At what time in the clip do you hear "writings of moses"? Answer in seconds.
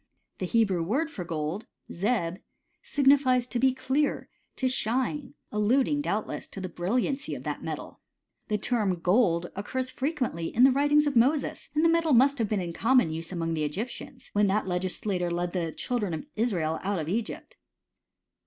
10.71-11.69